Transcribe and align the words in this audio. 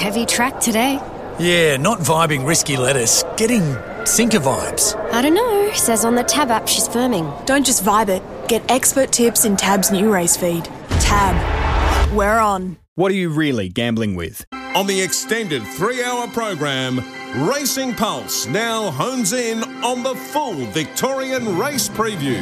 Heavy 0.00 0.24
track 0.24 0.58
today. 0.60 0.98
Yeah, 1.38 1.76
not 1.76 1.98
vibing 1.98 2.46
risky 2.46 2.78
lettuce. 2.78 3.22
Getting 3.36 3.76
sinker 4.06 4.38
vibes. 4.38 4.96
I 5.12 5.20
don't 5.20 5.34
know. 5.34 5.70
Says 5.74 6.06
on 6.06 6.14
the 6.14 6.24
Tab 6.24 6.50
app 6.50 6.66
she's 6.66 6.88
firming. 6.88 7.44
Don't 7.44 7.66
just 7.66 7.84
vibe 7.84 8.08
it. 8.08 8.22
Get 8.48 8.62
expert 8.70 9.12
tips 9.12 9.44
in 9.44 9.58
Tab's 9.58 9.90
new 9.90 10.10
race 10.10 10.38
feed. 10.38 10.64
Tab. 11.00 11.36
We're 12.16 12.38
on. 12.38 12.78
What 12.94 13.12
are 13.12 13.14
you 13.14 13.28
really 13.28 13.68
gambling 13.68 14.14
with? 14.14 14.42
On 14.74 14.86
the 14.86 15.02
extended 15.02 15.62
three 15.64 16.02
hour 16.02 16.26
program, 16.28 17.00
Racing 17.46 17.94
Pulse 17.94 18.46
now 18.46 18.90
hones 18.90 19.34
in 19.34 19.62
on 19.84 20.02
the 20.02 20.14
full 20.14 20.54
Victorian 20.68 21.58
race 21.58 21.90
preview. 21.90 22.40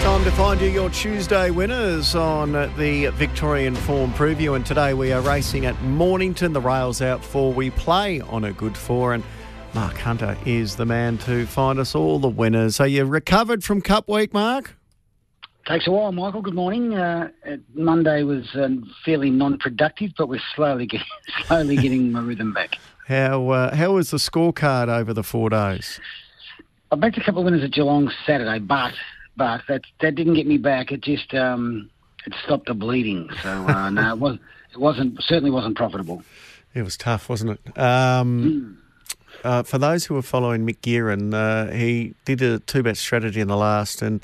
Time 0.00 0.24
to 0.24 0.30
find 0.30 0.58
you 0.62 0.68
your 0.68 0.88
Tuesday 0.88 1.50
winners 1.50 2.14
on 2.14 2.52
the 2.52 3.12
Victorian 3.16 3.74
Form 3.74 4.10
Preview. 4.14 4.56
And 4.56 4.64
today 4.64 4.94
we 4.94 5.12
are 5.12 5.20
racing 5.20 5.66
at 5.66 5.80
Mornington. 5.82 6.54
The 6.54 6.60
rails 6.60 7.02
out 7.02 7.22
for 7.22 7.52
we 7.52 7.68
play 7.68 8.22
on 8.22 8.44
a 8.44 8.52
good 8.52 8.78
four. 8.78 9.12
And 9.12 9.22
Mark 9.74 9.98
Hunter 9.98 10.38
is 10.46 10.76
the 10.76 10.86
man 10.86 11.18
to 11.18 11.44
find 11.44 11.78
us 11.78 11.94
all 11.94 12.18
the 12.18 12.30
winners. 12.30 12.80
Are 12.80 12.86
you 12.86 13.04
recovered 13.04 13.62
from 13.62 13.82
Cup 13.82 14.08
Week, 14.08 14.32
Mark? 14.32 14.74
Takes 15.66 15.86
a 15.86 15.90
while, 15.90 16.12
Michael. 16.12 16.40
Good 16.40 16.54
morning. 16.54 16.94
Uh, 16.94 17.28
Monday 17.74 18.22
was 18.22 18.48
um, 18.54 18.90
fairly 19.04 19.28
non-productive, 19.28 20.12
but 20.16 20.30
we're 20.30 20.40
slowly 20.56 20.86
getting 20.86 21.06
slowly 21.46 21.76
getting 21.76 22.10
my 22.10 22.22
rhythm 22.22 22.54
back. 22.54 22.76
How 23.06 23.50
uh, 23.50 23.76
how 23.76 23.92
was 23.92 24.10
the 24.10 24.16
scorecard 24.16 24.88
over 24.88 25.12
the 25.12 25.22
four 25.22 25.50
days? 25.50 26.00
I 26.90 26.96
backed 26.96 27.18
a 27.18 27.20
couple 27.22 27.42
of 27.42 27.44
winners 27.44 27.62
at 27.62 27.70
Geelong 27.72 28.10
Saturday, 28.26 28.58
but 28.60 28.94
but 29.36 29.62
that 29.68 29.82
that 30.00 30.14
didn't 30.14 30.34
get 30.34 30.46
me 30.46 30.58
back. 30.58 30.92
It 30.92 31.00
just 31.00 31.34
um, 31.34 31.90
it 32.26 32.34
stopped 32.44 32.66
the 32.66 32.74
bleeding. 32.74 33.28
So 33.42 33.48
uh, 33.48 33.90
no, 33.90 34.12
it 34.12 34.18
was 34.18 34.38
it 34.72 34.78
wasn't 34.78 35.22
certainly 35.22 35.50
wasn't 35.50 35.76
profitable. 35.76 36.22
It 36.74 36.82
was 36.82 36.96
tough, 36.96 37.28
wasn't 37.28 37.58
it? 37.58 37.78
Um, 37.78 38.78
mm. 39.02 39.16
uh, 39.44 39.62
for 39.64 39.78
those 39.78 40.04
who 40.04 40.14
were 40.14 40.22
following 40.22 40.64
Mick 40.64 40.78
Gearin, 40.82 41.34
uh, 41.34 41.72
he 41.72 42.14
did 42.24 42.40
a 42.42 42.60
two 42.60 42.82
bet 42.82 42.96
strategy 42.96 43.40
in 43.40 43.48
the 43.48 43.56
last, 43.56 44.02
and 44.02 44.20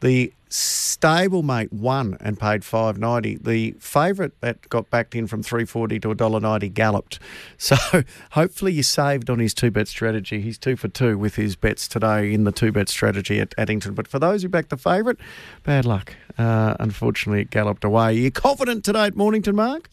the 0.00 0.32
stablemate 0.50 1.72
won 1.72 2.16
and 2.20 2.38
paid 2.38 2.64
five 2.64 2.98
ninety. 2.98 3.36
The 3.36 3.72
favourite 3.78 4.32
that 4.40 4.68
got 4.68 4.90
backed 4.90 5.14
in 5.14 5.26
from 5.26 5.42
three 5.42 5.64
forty 5.64 5.98
to 6.00 6.10
a 6.10 6.14
dollar 6.14 6.40
ninety 6.40 6.68
galloped. 6.68 7.18
So 7.58 7.76
hopefully 8.32 8.72
you 8.72 8.82
saved 8.84 9.28
on 9.28 9.40
his 9.40 9.52
two 9.52 9.70
bet 9.72 9.88
strategy. 9.88 10.40
He's 10.40 10.56
two 10.58 10.76
for 10.76 10.88
two 10.88 11.18
with 11.18 11.34
his 11.34 11.56
bets 11.56 11.88
today 11.88 12.32
in 12.32 12.44
the 12.44 12.52
two 12.52 12.70
bet 12.70 12.88
strategy 12.88 13.40
at 13.40 13.54
Addington. 13.58 13.94
But 13.94 14.06
for 14.06 14.18
those 14.18 14.42
who 14.42 14.48
backed 14.48 14.70
the 14.70 14.76
favourite, 14.76 15.18
bad 15.64 15.84
luck. 15.84 16.14
Uh, 16.38 16.76
unfortunately, 16.78 17.40
it 17.42 17.50
galloped 17.50 17.82
away. 17.82 18.04
Are 18.04 18.12
you 18.12 18.30
confident 18.30 18.84
today 18.84 19.06
at 19.06 19.16
Mornington, 19.16 19.56
Mark? 19.56 19.90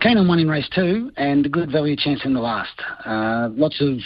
Keen 0.00 0.18
on 0.18 0.28
one 0.28 0.38
in 0.38 0.48
race 0.48 0.68
two 0.74 1.10
and 1.16 1.46
a 1.46 1.48
good 1.48 1.70
value 1.70 1.96
chance 1.96 2.20
in 2.24 2.34
the 2.34 2.40
last. 2.40 2.78
Uh, 3.04 3.48
lots 3.52 3.80
of 3.80 3.98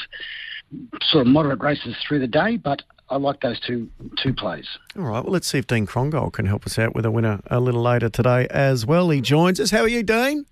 sort 1.02 1.26
of 1.26 1.32
moderate 1.32 1.60
races 1.60 1.96
through 2.06 2.20
the 2.20 2.26
day, 2.26 2.56
but 2.56 2.82
I 3.10 3.16
like 3.16 3.40
those 3.40 3.60
two 3.60 3.88
two 4.22 4.32
plays. 4.32 4.66
All 4.96 5.04
right. 5.04 5.22
Well, 5.24 5.32
let's 5.32 5.46
see 5.46 5.58
if 5.58 5.66
Dean 5.66 5.86
Krongold 5.86 6.32
can 6.32 6.46
help 6.46 6.66
us 6.66 6.78
out 6.78 6.94
with 6.94 7.04
a 7.04 7.10
winner 7.10 7.40
a 7.46 7.60
little 7.60 7.82
later 7.82 8.08
today 8.08 8.46
as 8.50 8.86
well. 8.86 9.10
He 9.10 9.20
joins 9.20 9.60
us. 9.60 9.70
How 9.70 9.80
are 9.80 9.88
you, 9.88 10.02
Dean? 10.02 10.46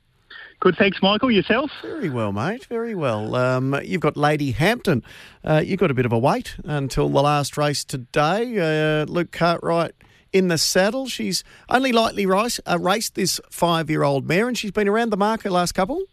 Good, 0.60 0.76
thanks, 0.76 0.98
Michael. 1.02 1.30
Yourself? 1.30 1.72
Very 1.82 2.08
well, 2.08 2.30
mate. 2.30 2.66
Very 2.66 2.94
well. 2.94 3.34
Um, 3.34 3.80
you've 3.82 4.00
got 4.00 4.16
Lady 4.16 4.52
Hampton. 4.52 5.02
Uh, 5.42 5.60
you've 5.64 5.80
got 5.80 5.90
a 5.90 5.94
bit 5.94 6.06
of 6.06 6.12
a 6.12 6.18
wait 6.18 6.54
until 6.62 7.08
the 7.08 7.20
last 7.20 7.56
race 7.56 7.82
today. 7.82 9.00
Uh, 9.00 9.04
Luke 9.06 9.32
Cartwright 9.32 9.90
in 10.32 10.46
the 10.46 10.58
saddle. 10.58 11.08
She's 11.08 11.42
only 11.68 11.90
lightly 11.90 12.26
race, 12.26 12.60
uh, 12.64 12.78
raced 12.78 13.16
this 13.16 13.40
five-year-old 13.50 14.28
mare, 14.28 14.46
and 14.46 14.56
she's 14.56 14.70
been 14.70 14.86
around 14.86 15.10
the 15.10 15.16
market 15.16 15.50
last 15.50 15.72
couple. 15.72 16.04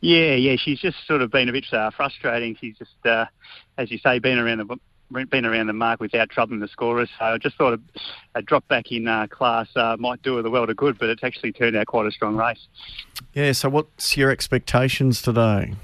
Yeah, 0.00 0.34
yeah, 0.34 0.56
she's 0.56 0.80
just 0.80 0.96
sort 1.06 1.22
of 1.22 1.30
been 1.30 1.48
a 1.48 1.52
bit 1.52 1.66
uh, 1.72 1.90
frustrating. 1.90 2.56
She's 2.60 2.76
just, 2.76 3.06
uh, 3.06 3.26
as 3.76 3.90
you 3.90 3.98
say, 3.98 4.18
been 4.18 4.38
around 4.38 4.58
the 4.58 4.76
been 5.30 5.46
around 5.46 5.68
the 5.68 5.72
mark 5.72 6.00
without 6.00 6.28
troubling 6.28 6.60
the 6.60 6.68
scorers. 6.68 7.08
So 7.18 7.24
I 7.24 7.38
just 7.38 7.56
thought 7.56 7.74
a, 7.74 7.80
a 8.34 8.42
drop 8.42 8.68
back 8.68 8.92
in 8.92 9.08
uh, 9.08 9.26
class 9.26 9.66
uh, 9.74 9.96
might 9.98 10.22
do 10.22 10.36
her 10.36 10.42
the 10.42 10.50
world 10.50 10.68
of 10.68 10.76
good, 10.76 10.98
but 10.98 11.08
it's 11.08 11.24
actually 11.24 11.52
turned 11.52 11.76
out 11.76 11.86
quite 11.86 12.06
a 12.06 12.10
strong 12.10 12.36
race. 12.36 12.66
Yeah. 13.32 13.52
So 13.52 13.68
what's 13.68 14.16
your 14.16 14.30
expectations 14.30 15.22
today? 15.22 15.74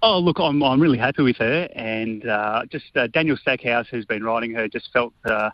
Oh, 0.00 0.18
look, 0.18 0.38
I'm, 0.38 0.62
I'm 0.62 0.80
really 0.80 0.98
happy 0.98 1.22
with 1.22 1.36
her, 1.38 1.68
and 1.74 2.28
uh, 2.28 2.62
just 2.70 2.96
uh, 2.96 3.08
Daniel 3.08 3.36
Stackhouse, 3.36 3.86
who's 3.90 4.04
been 4.04 4.22
riding 4.22 4.52
her, 4.52 4.68
just 4.68 4.92
felt. 4.92 5.12
Uh, 5.24 5.50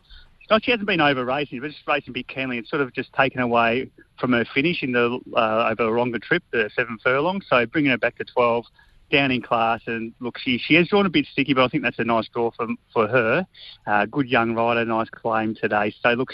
not 0.50 0.65
she 0.65 0.71
hasn't 0.71 0.87
been 0.87 1.00
over 1.00 1.25
racing, 1.25 1.60
but 1.60 1.71
just 1.71 1.87
racing 1.87 2.12
bit 2.12 2.28
keenly. 2.28 2.59
It's 2.59 2.71
sort 2.71 2.82
of 2.82 2.93
just 2.93 3.12
taken 3.12 3.41
away 3.41 3.91
from 4.19 4.32
her 4.32 4.44
finish 4.44 4.82
in 4.82 4.93
the 4.93 5.19
uh, 5.34 5.71
over 5.71 5.94
a 5.94 5.99
longer 5.99 6.19
trip, 6.19 6.43
the 6.53 6.71
seven 6.75 6.99
furlongs. 7.03 7.44
So 7.49 7.65
bringing 7.66 7.91
her 7.91 7.99
back 7.99 8.16
to 8.19 8.25
12 8.25 8.66
down 9.10 9.31
in 9.31 9.43
class. 9.43 9.81
And 9.87 10.12
look, 10.21 10.38
she 10.38 10.59
she 10.59 10.75
has 10.75 10.88
drawn 10.88 11.06
a 11.06 11.10
bit 11.10 11.27
sticky, 11.31 11.55
but 11.55 11.65
I 11.65 11.69
think 11.69 11.82
that's 11.82 11.99
a 11.99 12.05
nice 12.05 12.28
draw 12.28 12.50
for 12.50 12.69
for 12.93 13.06
her. 13.06 13.47
Uh, 13.87 14.06
good 14.06 14.28
young 14.28 14.55
rider, 14.55 14.84
nice 14.84 15.10
claim 15.10 15.55
today. 15.55 15.94
So 16.03 16.10
look. 16.10 16.32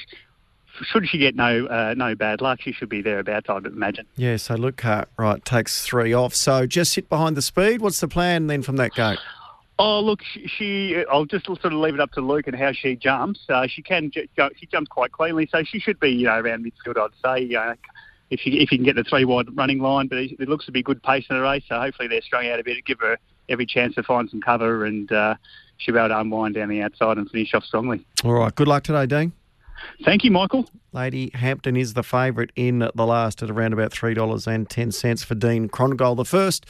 Should 0.82 1.08
she 1.08 1.18
get 1.18 1.34
no 1.34 1.66
uh, 1.66 1.94
no 1.94 2.14
bad 2.14 2.40
luck, 2.40 2.60
she 2.62 2.72
should 2.72 2.88
be 2.88 3.02
thereabouts, 3.02 3.46
I'd 3.50 3.66
imagine. 3.66 4.06
Yeah, 4.16 4.36
so 4.36 4.54
Luke 4.54 4.80
right, 5.18 5.44
takes 5.44 5.84
three 5.84 6.14
off. 6.14 6.32
So 6.32 6.64
just 6.64 6.92
sit 6.92 7.08
behind 7.08 7.36
the 7.36 7.42
speed. 7.42 7.80
What's 7.80 8.00
the 8.00 8.06
plan 8.06 8.46
then 8.46 8.62
from 8.62 8.76
that 8.76 8.94
gate? 8.94 9.18
Oh, 9.82 10.00
look, 10.00 10.20
she, 10.22 10.46
she, 10.46 11.04
I'll 11.10 11.24
just 11.24 11.46
sort 11.46 11.64
of 11.64 11.72
leave 11.72 11.94
it 11.94 12.00
up 12.00 12.12
to 12.12 12.20
Luke 12.20 12.46
and 12.46 12.54
how 12.54 12.70
she 12.70 12.96
jumps. 12.96 13.40
Uh, 13.48 13.66
she 13.66 13.80
can, 13.80 14.12
she 14.12 14.66
jumps 14.70 14.90
quite 14.90 15.10
cleanly, 15.10 15.48
so 15.50 15.62
she 15.64 15.80
should 15.80 15.98
be, 15.98 16.10
you 16.10 16.26
know, 16.26 16.38
around 16.38 16.66
midfield, 16.66 16.98
I'd 16.98 17.38
say. 17.38 17.44
You 17.44 17.54
know, 17.54 17.74
if 18.28 18.44
you 18.44 18.60
if 18.60 18.70
you 18.70 18.76
can 18.76 18.84
get 18.84 18.96
the 18.96 19.04
three 19.04 19.24
wide 19.24 19.46
running 19.56 19.78
line. 19.78 20.06
But 20.06 20.18
it, 20.18 20.38
looks 20.40 20.66
to 20.66 20.72
be 20.72 20.82
good 20.82 21.02
pace 21.02 21.24
in 21.30 21.36
the 21.36 21.42
race, 21.42 21.64
so 21.66 21.80
hopefully 21.80 22.08
they're 22.08 22.20
strung 22.20 22.46
out 22.48 22.60
a 22.60 22.62
bit, 22.62 22.74
to 22.74 22.82
give 22.82 23.00
her 23.00 23.16
every 23.48 23.64
chance 23.64 23.94
to 23.94 24.02
find 24.02 24.28
some 24.28 24.42
cover, 24.42 24.84
and 24.84 25.10
uh, 25.10 25.36
she'll 25.78 25.94
be 25.94 25.98
able 25.98 26.10
to 26.10 26.20
unwind 26.20 26.56
down 26.56 26.68
the 26.68 26.82
outside 26.82 27.16
and 27.16 27.30
finish 27.30 27.54
off 27.54 27.64
strongly. 27.64 28.04
All 28.22 28.34
right, 28.34 28.54
good 28.54 28.68
luck 28.68 28.84
today, 28.84 29.06
Dean. 29.06 29.32
Thank 30.04 30.24
you, 30.24 30.30
Michael. 30.30 30.68
Lady 30.92 31.30
Hampton 31.34 31.76
is 31.76 31.94
the 31.94 32.02
favourite 32.02 32.50
in 32.56 32.78
the 32.94 33.06
last 33.06 33.42
at 33.42 33.50
around 33.50 33.72
about 33.72 33.92
$3.10 33.92 35.24
for 35.24 35.34
Dean 35.34 35.68
Krongold. 35.68 36.16
The 36.16 36.24
first, 36.24 36.66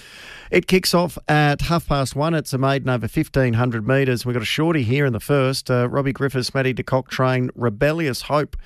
it 0.51 0.67
kicks 0.67 0.95
off 0.95 1.17
at 1.29 1.63
half 1.63 1.87
past 1.87 2.15
one. 2.15 2.35
It's 2.35 2.53
a 2.53 2.59
maiden 2.59 2.89
over 2.89 3.07
1,500 3.07 3.87
metres. 3.87 4.27
We've 4.27 4.35
got 4.35 4.43
a 4.43 4.47
shorty 4.47 4.83
here 4.83 5.07
in 5.07 5.13
the 5.13 5.21
first. 5.21 5.71
Uh, 5.71 5.89
Robbie 5.89 6.13
Griffiths, 6.13 6.55
Matty 6.55 6.73
de 6.73 6.83
Kock 6.83 7.11
train, 7.11 7.51
Rebellious 7.55 8.23
Hope 8.23 8.57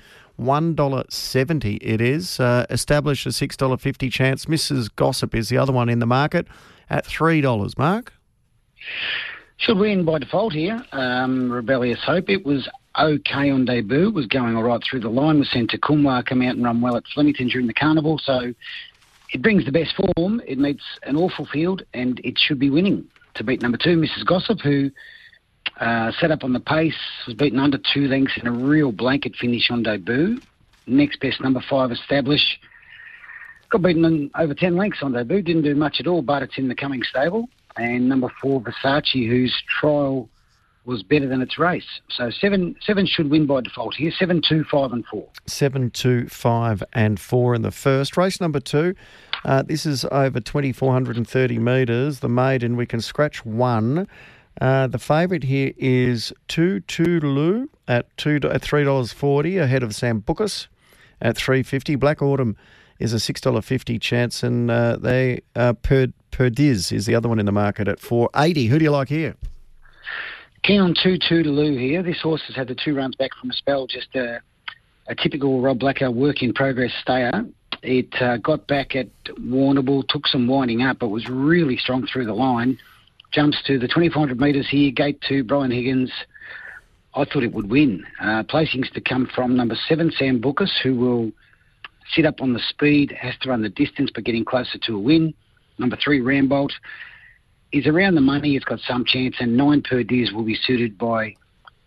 $1.70 0.41 1.78
it 1.81 2.00
is. 2.00 2.41
Uh, 2.41 2.66
established 2.71 3.26
a 3.26 3.31
$6.50 3.31 4.11
chance. 4.11 4.47
Mrs. 4.47 4.94
Gossip 4.94 5.34
is 5.34 5.49
the 5.49 5.59
other 5.59 5.72
one 5.72 5.88
in 5.88 5.99
the 5.99 6.06
market 6.06 6.47
at 6.91 7.06
$3. 7.06 7.78
Mark? 7.78 8.12
Should 9.59 9.78
win 9.78 10.05
by 10.05 10.19
default 10.19 10.53
here. 10.53 10.84
Um, 10.93 11.50
Rebellious 11.50 12.00
Hope. 12.05 12.28
It 12.28 12.44
was 12.44 12.69
okay 12.99 13.50
on 13.50 13.65
debut. 13.65 14.10
Was 14.10 14.27
going 14.27 14.56
all 14.56 14.62
right 14.62 14.81
through 14.88 15.00
the 15.00 15.09
line. 15.09 15.38
Was 15.38 15.50
sent 15.50 15.71
to 15.71 15.78
Kumwa, 15.78 16.25
come 16.25 16.43
out 16.43 16.56
and 16.56 16.65
run 16.65 16.81
well 16.81 16.97
at 16.97 17.05
Flemington 17.12 17.49
during 17.49 17.66
the 17.66 17.75
carnival. 17.75 18.19
So 18.22 18.55
it 19.32 19.43
brings 19.43 19.65
the 19.65 19.72
best 19.72 19.94
form. 20.16 20.41
It 20.47 20.59
meets 20.59 20.82
an 21.03 21.16
awful 21.16 21.47
field, 21.47 21.82
and 21.93 22.21
it 22.25 22.38
should 22.38 22.59
be 22.59 22.71
winning 22.71 23.06
to 23.34 23.44
beat 23.44 23.62
number 23.62 23.78
two, 23.78 23.97
Mrs. 23.97 24.25
Gossip, 24.25 24.60
who 24.60 24.91
uh, 25.81 26.12
set 26.21 26.31
up 26.31 26.44
on 26.44 26.53
the 26.53 26.60
pace, 26.60 26.94
was 27.27 27.34
beaten 27.34 27.59
under 27.59 27.78
two 27.93 28.06
lengths 28.06 28.38
in 28.41 28.47
a 28.47 28.53
real 28.53 28.93
blanket 28.93 29.34
finish 29.41 29.71
on 29.71 29.82
debut. 29.82 30.38
Next 30.87 31.21
best 31.21 31.41
number 31.41 31.62
five 31.69 31.91
established. 31.91 32.59
Got 33.71 33.82
beaten 33.82 34.31
over 34.38 34.55
10 34.55 34.76
lengths 34.76 35.00
on 35.03 35.12
debut, 35.12 35.43
didn't 35.43 35.62
do 35.62 35.75
much 35.75 35.97
at 35.99 36.06
all, 36.06 36.22
but 36.22 36.43
it's 36.43 36.59
in 36.59 36.69
the 36.69 36.75
coming 36.75 37.03
stable. 37.03 37.49
And 37.76 38.09
number 38.09 38.31
four, 38.41 38.62
Versace, 38.62 39.28
whose 39.28 39.55
trial 39.81 40.28
was 40.84 41.03
better 41.03 41.28
than 41.28 41.41
its 41.41 41.59
race. 41.59 42.00
So 42.11 42.31
seven 42.31 42.77
seven 42.81 43.06
should 43.06 43.31
win 43.31 43.47
by 43.47 43.61
default 43.62 43.95
here. 43.95 44.12
Seven, 44.19 44.43
two, 44.47 44.65
five, 44.65 44.93
and 44.93 45.05
four. 45.06 45.28
Seven, 45.47 45.91
two, 45.91 46.28
five, 46.28 46.83
and 46.93 47.19
four 47.19 47.55
in 47.55 47.62
the 47.62 47.71
first 47.71 48.17
race. 48.17 48.41
Number 48.41 48.61
two, 48.61 48.94
uh, 49.44 49.62
this 49.62 49.87
is 49.87 50.05
over 50.06 50.41
2,430 50.41 51.59
metres. 51.59 52.20
The 52.20 52.29
maiden, 52.29 52.76
we 52.76 52.87
can 52.87 53.00
scratch 53.00 53.44
one. 53.44 54.09
Uh, 54.61 54.87
the 54.87 54.99
favourite 54.99 55.44
here 55.44 55.73
is 55.76 56.32
Two 56.47 56.81
Toodaloo 56.82 57.69
at 57.88 58.17
two 58.17 58.38
at 58.44 58.62
three 58.62 58.85
dollars 58.85 59.12
forty 59.12 59.59
ahead 59.59 59.82
of 59.82 59.91
Sambucus 59.91 60.69
at 61.20 61.37
three 61.37 61.62
fifty. 61.62 61.97
Black 61.97 62.23
Autumn 62.23 62.56
is 63.00 63.12
a 63.12 63.19
six 63.19 63.41
dollar 63.41 63.62
fifty 63.62 63.99
chance, 63.99 64.44
and 64.44 64.70
uh, 64.70 64.97
they 64.97 65.41
uh, 65.56 65.73
per 65.73 66.06
Perdiz 66.31 66.93
is 66.93 67.06
the 67.06 67.17
other 67.17 67.29
one 67.29 67.41
in 67.41 67.47
the 67.47 67.53
market 67.53 67.88
at 67.88 67.99
four 67.99 68.31
eighty. 68.37 68.67
Who 68.67 68.79
do 68.79 68.85
you 68.85 68.93
like 68.93 69.09
here? 69.09 69.35
Keen 70.64 70.81
on 70.81 70.94
Two 71.00 71.19
Toodaloo 71.19 71.78
here. 71.78 72.02
This 72.02 72.20
horse 72.20 72.43
has 72.46 72.56
had 72.56 72.69
the 72.69 72.75
two 72.75 72.96
runs 72.96 73.14
back 73.14 73.31
from 73.40 73.50
a 73.50 73.55
spell, 73.55 73.87
just 73.87 74.08
a, 74.16 74.40
a 75.06 75.14
typical 75.14 75.61
Rob 75.61 75.78
Blacker 75.78 76.11
work 76.11 76.43
in 76.43 76.52
progress 76.52 76.90
stayer. 77.02 77.44
It 77.82 78.12
uh, 78.20 78.38
got 78.38 78.66
back 78.66 78.96
at 78.96 79.08
Warrnambool, 79.38 80.08
took 80.08 80.26
some 80.26 80.49
winding 80.49 80.82
up, 80.82 80.99
but 80.99 81.08
was 81.08 81.28
really 81.28 81.76
strong 81.76 82.06
through 82.11 82.26
the 82.26 82.34
line 82.34 82.78
jumps 83.34 83.61
to 83.66 83.78
the 83.78 83.88
2400 83.88 84.38
metres 84.38 84.69
here, 84.70 84.93
gate 84.93 85.20
two, 85.28 85.43
Brian 85.43 85.72
Higgins. 85.72 86.11
I 87.16 87.25
thought 87.25 87.43
it 87.43 87.52
would 87.52 87.69
win. 87.69 88.05
Uh, 88.20 88.44
placings 88.44 88.90
to 88.93 89.00
come 89.00 89.28
from 89.34 89.56
number 89.56 89.75
seven, 89.88 90.11
Sambucus, 90.11 90.70
who 90.82 90.94
will 90.94 91.32
sit 92.12 92.26
up 92.26 92.40
on 92.40 92.52
the 92.52 92.61
speed, 92.69 93.12
has 93.20 93.34
to 93.43 93.50
run 93.50 93.62
the 93.62 93.69
distance, 93.69 94.11
but 94.14 94.25
getting 94.25 94.44
closer 94.44 94.78
to 94.87 94.94
a 94.94 94.99
win. 94.99 95.34
Number 95.78 95.96
three, 96.02 96.20
Rambolt, 96.20 96.70
is 97.75 97.87
around 97.87 98.15
the 98.15 98.21
money. 98.21 98.56
It's 98.56 98.65
got 98.65 98.81
some 98.81 99.05
chance, 99.05 99.37
and 99.41 99.56
nine 99.56 99.82
Perdiz 99.82 100.32
will 100.32 100.44
be 100.44 100.55
suited 100.55 100.97
by 100.97 101.35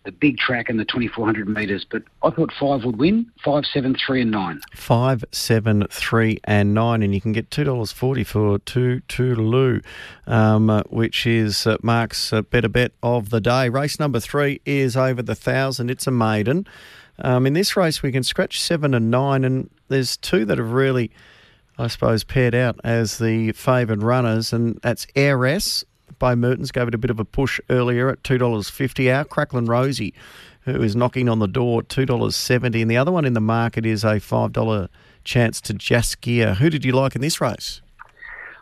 the 0.04 0.12
big 0.12 0.38
track 0.38 0.68
and 0.68 0.78
the 0.78 0.84
2400 0.84 1.48
metres. 1.48 1.84
But 1.90 2.02
I 2.22 2.30
thought 2.30 2.52
five 2.58 2.84
would 2.84 2.98
win 2.98 3.30
five, 3.44 3.64
seven, 3.64 3.96
three, 4.06 4.22
and 4.22 4.30
nine. 4.30 4.60
Five, 4.74 5.24
seven, 5.32 5.86
three, 5.90 6.38
and 6.44 6.74
nine, 6.74 7.02
and 7.02 7.14
you 7.14 7.20
can 7.20 7.32
get 7.32 7.50
two 7.50 7.64
dollars 7.64 7.90
forty 7.90 8.22
for 8.22 8.58
two 8.60 9.00
Toodaloo, 9.08 9.82
um, 10.26 10.82
which 10.90 11.26
is 11.26 11.66
uh, 11.66 11.78
Mark's 11.82 12.32
uh, 12.32 12.42
better 12.42 12.68
bet 12.68 12.92
of 13.02 13.30
the 13.30 13.40
day. 13.40 13.68
Race 13.68 13.98
number 13.98 14.20
three 14.20 14.60
is 14.64 14.96
over 14.96 15.22
the 15.22 15.34
thousand. 15.34 15.90
It's 15.90 16.06
a 16.06 16.10
maiden. 16.10 16.66
Um, 17.20 17.46
in 17.46 17.52
this 17.52 17.76
race, 17.76 18.02
we 18.02 18.12
can 18.12 18.22
scratch 18.22 18.60
seven 18.60 18.94
and 18.94 19.10
nine, 19.10 19.44
and 19.44 19.70
there's 19.88 20.16
two 20.16 20.44
that 20.44 20.58
have 20.58 20.72
really, 20.72 21.10
I 21.78 21.86
suppose, 21.86 22.24
paired 22.24 22.54
out 22.54 22.80
as 22.82 23.18
the 23.18 23.52
favoured 23.52 24.02
runners, 24.02 24.52
and 24.52 24.80
that's 24.82 25.06
Heiress 25.14 25.84
by 26.18 26.34
Mertens 26.34 26.72
gave 26.72 26.88
it 26.88 26.94
a 26.94 26.98
bit 26.98 27.10
of 27.10 27.20
a 27.20 27.24
push 27.24 27.60
earlier 27.70 28.08
at 28.08 28.22
$2.50. 28.22 29.14
Our 29.14 29.24
Cracklin 29.24 29.68
Rosie, 29.68 30.14
who 30.62 30.82
is 30.82 30.96
knocking 30.96 31.28
on 31.28 31.38
the 31.38 31.46
door 31.46 31.80
at 31.80 31.88
$2.70. 31.88 32.82
And 32.82 32.90
the 32.90 32.96
other 32.96 33.12
one 33.12 33.24
in 33.24 33.34
the 33.34 33.40
market 33.40 33.86
is 33.86 34.04
a 34.04 34.16
$5 34.16 34.88
chance 35.24 35.60
to 35.62 35.74
Jaskier. 35.74 36.56
Who 36.56 36.70
did 36.70 36.84
you 36.84 36.92
like 36.92 37.14
in 37.14 37.20
this 37.20 37.40
race? 37.40 37.80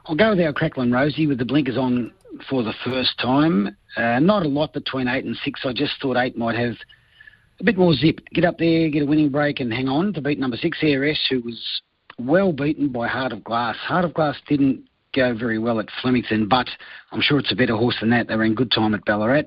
I'll 0.06 0.16
go 0.16 0.30
with 0.30 0.40
our 0.40 0.52
Cracklin 0.52 0.92
Rosie 0.92 1.26
with 1.26 1.38
the 1.38 1.44
blinkers 1.44 1.76
on 1.76 2.12
for 2.48 2.62
the 2.62 2.74
first 2.84 3.18
time. 3.18 3.76
Uh, 3.96 4.18
not 4.20 4.44
a 4.44 4.48
lot 4.48 4.72
between 4.72 5.08
eight 5.08 5.24
and 5.24 5.36
six. 5.44 5.60
I 5.64 5.72
just 5.72 5.94
thought 6.00 6.16
eight 6.16 6.36
might 6.36 6.56
have 6.56 6.76
a 7.58 7.64
bit 7.64 7.78
more 7.78 7.94
zip. 7.94 8.20
Get 8.32 8.44
up 8.44 8.58
there, 8.58 8.88
get 8.90 9.02
a 9.02 9.06
winning 9.06 9.30
break, 9.30 9.58
and 9.58 9.72
hang 9.72 9.88
on 9.88 10.12
to 10.12 10.20
beat 10.20 10.38
number 10.38 10.58
six, 10.58 10.78
ARS, 10.82 11.18
who 11.30 11.40
was 11.40 11.80
well 12.18 12.52
beaten 12.52 12.88
by 12.88 13.08
Heart 13.08 13.32
of 13.32 13.44
Glass. 13.44 13.76
Heart 13.76 14.04
of 14.04 14.14
Glass 14.14 14.36
didn't 14.48 14.84
go 15.14 15.34
very 15.34 15.58
well 15.58 15.80
at 15.80 15.88
Flemington, 16.02 16.48
but 16.48 16.68
I'm 17.12 17.20
sure 17.20 17.38
it's 17.38 17.52
a 17.52 17.56
better 17.56 17.76
horse 17.76 17.96
than 18.00 18.10
that. 18.10 18.28
They 18.28 18.36
were 18.36 18.44
in 18.44 18.54
good 18.54 18.70
time 18.70 18.94
at 18.94 19.04
Ballarat. 19.04 19.44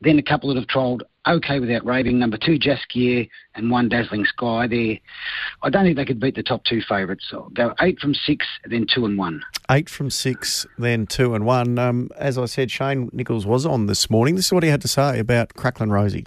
Then 0.00 0.18
a 0.18 0.22
couple 0.22 0.48
that 0.50 0.60
have 0.60 0.68
trolled 0.68 1.04
okay 1.26 1.58
without 1.58 1.84
raving. 1.84 2.18
Number 2.18 2.36
two, 2.36 2.58
Jaskier, 2.58 3.28
and 3.54 3.70
one, 3.70 3.88
Dazzling 3.88 4.24
Sky. 4.26 4.66
There, 4.66 4.98
I 5.62 5.70
don't 5.70 5.84
think 5.84 5.96
they 5.96 6.04
could 6.04 6.20
beat 6.20 6.34
the 6.34 6.42
top 6.42 6.64
two 6.64 6.82
favourites. 6.86 7.26
So 7.30 7.44
I'll 7.44 7.48
go 7.50 7.74
eight 7.80 7.98
from 7.98 8.14
six, 8.14 8.46
then 8.66 8.86
two 8.92 9.06
and 9.06 9.16
one. 9.16 9.42
Eight 9.70 9.88
from 9.88 10.10
six, 10.10 10.66
then 10.78 11.06
two 11.06 11.34
and 11.34 11.46
one. 11.46 11.78
Um, 11.78 12.10
as 12.16 12.36
I 12.36 12.44
said, 12.44 12.70
Shane 12.70 13.10
Nichols 13.12 13.46
was 13.46 13.64
on 13.64 13.86
this 13.86 14.10
morning. 14.10 14.36
This 14.36 14.46
is 14.46 14.52
what 14.52 14.62
he 14.62 14.70
had 14.70 14.82
to 14.82 14.88
say 14.88 15.18
about 15.18 15.54
Cracklin 15.54 15.90
Rosie. 15.90 16.26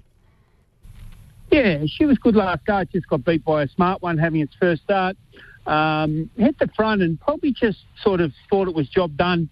Yeah, 1.52 1.84
she 1.88 2.06
was 2.06 2.18
good 2.20 2.36
last 2.36 2.62
start. 2.62 2.92
Just 2.92 3.08
got 3.08 3.24
beat 3.26 3.44
by 3.44 3.64
a 3.64 3.68
smart 3.70 4.02
one 4.02 4.18
having 4.18 4.42
its 4.42 4.54
first 4.60 4.84
start. 4.84 5.18
Um, 5.66 6.30
hit 6.38 6.58
the 6.58 6.68
front 6.76 7.02
and 7.02 7.20
probably 7.20 7.52
just 7.52 7.80
sort 8.02 8.22
of 8.22 8.34
thought 8.50 8.68
it 8.68 8.74
was 8.74 8.88
job 8.90 9.16
done 9.18 9.50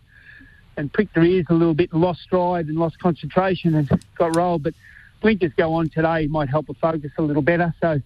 and 0.75 0.91
pricked 0.91 1.15
her 1.15 1.23
ears 1.23 1.45
a 1.49 1.53
little 1.53 1.73
bit, 1.73 1.93
lost 1.93 2.21
stride 2.21 2.67
and 2.67 2.77
lost 2.77 2.99
concentration 2.99 3.75
and 3.75 3.89
got 4.17 4.35
rolled. 4.35 4.63
But 4.63 4.73
blinkers 5.21 5.51
go 5.57 5.73
on 5.73 5.89
today 5.89 6.27
might 6.27 6.49
help 6.49 6.67
her 6.67 6.73
focus 6.75 7.11
a 7.17 7.21
little 7.21 7.41
better. 7.41 7.73
So, 7.81 8.01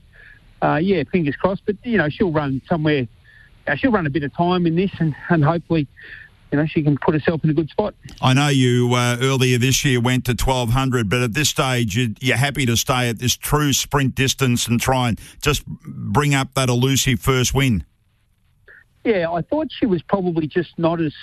uh, 0.62 0.76
yeah, 0.78 1.04
fingers 1.12 1.36
crossed. 1.36 1.64
But, 1.66 1.78
you 1.84 1.98
know, 1.98 2.10
she'll 2.10 2.32
run 2.32 2.62
somewhere. 2.68 3.08
Uh, 3.68 3.76
she'll 3.76 3.92
run 3.92 4.08
a 4.08 4.10
bit 4.10 4.24
of 4.24 4.34
time 4.36 4.66
in 4.66 4.76
this 4.76 4.92
and, 5.00 5.16
and 5.30 5.44
hopefully 5.44 5.88
you 6.52 6.58
know, 6.58 6.66
she 6.66 6.84
can 6.84 6.98
put 6.98 7.14
herself 7.14 7.44
in 7.44 7.50
a 7.50 7.54
good 7.54 7.70
spot. 7.70 7.96
I 8.22 8.34
know 8.34 8.50
you 8.50 8.94
uh, 8.94 9.18
earlier 9.22 9.58
this 9.58 9.86
year 9.86 10.02
went 10.02 10.26
to 10.26 10.32
1200, 10.32 11.10
but 11.10 11.22
at 11.22 11.34
this 11.34 11.50
stage, 11.50 11.96
you, 11.96 12.14
are 12.34 12.38
happy 12.38 12.66
to 12.66 12.76
stay 12.76 13.10
at 13.10 13.20
this 13.20 13.38
true 13.38 13.72
sprint 13.72 14.16
distance 14.16 14.68
and 14.68 14.80
try 14.80 15.10
and 15.10 15.20
just 15.42 15.66
bring 15.66 16.36
up 16.36 16.54
that 16.56 16.70
elusive 16.70 17.20
first 17.20 17.54
win. 17.54 17.86
Yeah, 19.04 19.32
I 19.32 19.42
thought 19.42 19.68
she 19.72 19.86
was 19.86 20.02
probably 20.02 20.48
just 20.48 20.78
not 20.78 21.02
as 21.02 21.14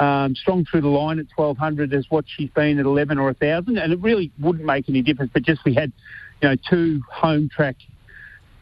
um, 0.00 0.34
strong 0.34 0.64
through 0.64 0.82
the 0.82 0.88
line 0.88 1.18
at 1.18 1.26
1200 1.34 1.92
as 1.94 2.06
what 2.08 2.24
she's 2.26 2.50
been 2.50 2.78
at 2.78 2.86
11 2.86 3.18
or 3.18 3.26
1000, 3.26 3.78
and 3.78 3.92
it 3.92 3.98
really 4.00 4.30
wouldn't 4.38 4.64
make 4.64 4.88
any 4.88 5.02
difference. 5.02 5.30
But 5.32 5.42
just 5.42 5.64
we 5.64 5.74
had, 5.74 5.92
you 6.42 6.48
know, 6.48 6.56
two 6.68 7.02
home 7.10 7.48
track 7.48 7.76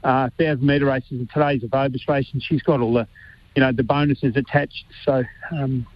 uh, 0.05 0.31
1000 0.37 0.65
metre 0.65 0.87
races, 0.87 1.13
and 1.13 1.29
today's 1.31 1.63
a 1.65 1.67
Vobis 1.67 2.09
race, 2.09 2.29
and 2.33 2.43
she's 2.43 2.63
got 2.63 2.81
all 2.81 2.93
the 2.93 3.07
you 3.55 3.63
know 3.63 3.73
the 3.73 3.83
bonuses 3.83 4.37
attached. 4.37 4.85
So 5.05 5.25
um, 5.51 5.87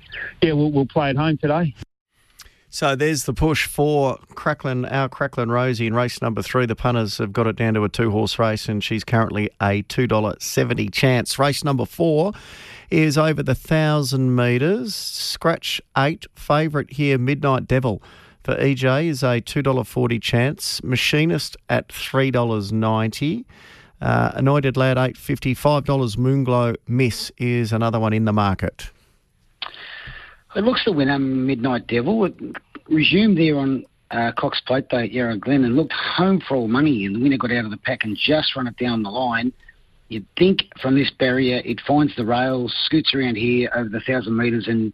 yeah, 0.41 0.53
we'll, 0.53 0.73
we'll 0.73 0.87
play 0.87 1.11
at 1.11 1.17
home 1.17 1.38
today. 1.38 1.75
So 2.75 2.97
there's 2.97 3.25
the 3.25 3.35
push 3.35 3.67
for 3.67 4.17
Cracklin, 4.35 4.91
our 4.91 5.07
Cracklin 5.07 5.51
Rosie 5.51 5.87
in 5.87 5.95
race 5.95 6.23
number 6.23 6.41
three. 6.41 6.65
The 6.65 6.75
punters 6.75 7.19
have 7.19 7.31
got 7.31 7.47
it 7.47 7.55
down 7.55 7.75
to 7.75 7.85
a 7.85 7.89
two 7.91 8.11
horse 8.11 8.39
race, 8.39 8.67
and 8.67 8.83
she's 8.83 9.05
currently 9.05 9.51
a 9.61 9.83
$2.70 9.83 10.91
chance. 10.91 11.39
Race 11.39 11.63
number 11.65 11.85
four 11.85 12.33
is 12.91 13.19
over 13.19 13.43
the 13.43 13.55
thousand 13.55 14.35
metres. 14.35 14.95
Scratch 14.95 15.83
eight. 15.99 16.25
Favourite 16.35 16.93
here, 16.95 17.19
Midnight 17.19 17.69
Devil. 17.69 18.03
For 18.43 18.57
EJ 18.57 19.09
is 19.09 19.23
a 19.23 19.43
$2.40 19.43 20.23
chance. 20.23 20.83
Machinist 20.83 21.59
at 21.69 21.89
$3.90. 21.89 23.45
Uh, 24.01 24.33
Anointed 24.35 24.79
Lad, 24.79 24.97
eight 24.97 25.19
fifty 25.19 25.53
five 25.53 25.85
dollars 25.85 26.17
Moonglow 26.17 26.77
Miss 26.89 27.31
is 27.37 27.71
another 27.71 28.01
one 28.01 28.15
in 28.15 28.25
the 28.25 28.33
market. 28.33 28.91
It 30.54 30.64
looks 30.64 30.84
to 30.84 30.93
win 30.93 31.08
a 31.08 31.19
Midnight 31.19 31.87
Devil. 31.87 32.26
It 32.26 32.34
resumed 32.88 33.38
there 33.38 33.58
on 33.58 33.87
uh, 34.10 34.32
Cox 34.37 34.60
Plate 34.66 34.88
Day 34.90 35.04
at 35.04 35.12
Yarra 35.12 35.38
Glen 35.38 35.64
and 35.64 35.76
looked 35.76 35.94
home 35.94 36.43
for 36.46 36.56
all 36.56 36.69
money, 36.69 37.06
and 37.06 37.16
the 37.16 37.20
winner 37.20 37.38
got 37.38 37.52
out 37.52 37.64
of 37.64 37.70
the 37.70 37.78
pack 37.78 38.04
and 38.04 38.16
just 38.16 38.54
run 38.54 38.66
it 38.66 38.76
down 38.76 39.02
the 39.02 39.08
line. 39.10 39.52
You'd 40.08 40.26
think 40.38 40.64
from 40.82 40.94
this 40.94 41.10
barrier 41.19 41.62
it 41.64 41.81
finds 41.87 42.14
the 42.16 42.26
rails, 42.26 42.75
scoots 42.84 43.14
around 43.14 43.37
here 43.37 43.70
over 43.75 43.88
the 43.88 44.00
thousand 44.00 44.37
metres, 44.37 44.69
and 44.69 44.93